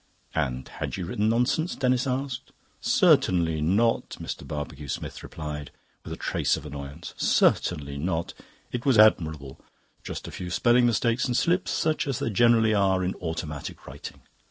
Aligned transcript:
"And 0.33 0.67
had 0.67 0.97
you 0.97 1.05
written 1.05 1.29
nonsense?" 1.29 1.75
Denis 1.75 2.07
asked. 2.07 2.51
"Certainly 2.79 3.61
not," 3.61 4.17
Mr. 4.19 4.47
Barbecue 4.47 4.87
Smith 4.87 5.21
replied, 5.21 5.69
with 6.03 6.11
a 6.11 6.15
trace 6.17 6.57
of 6.57 6.65
annoyance. 6.65 7.13
"Certainly 7.17 7.97
not. 7.99 8.33
It 8.71 8.83
was 8.83 8.97
admirable. 8.97 9.59
Just 10.03 10.27
a 10.27 10.31
few 10.31 10.49
spelling 10.49 10.87
mistakes 10.87 11.25
and 11.25 11.37
slips, 11.37 11.69
such 11.69 12.07
as 12.07 12.17
there 12.17 12.31
generally 12.31 12.73
are 12.73 13.03
in 13.03 13.13
automatic 13.21 13.85
writing. 13.85 14.21